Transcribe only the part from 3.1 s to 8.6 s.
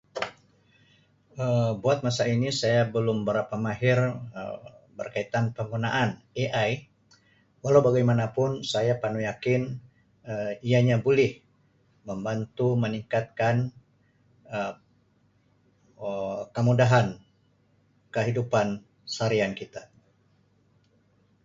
berapa mahir Um berkaitan penggunaan AI walau bagaimana pun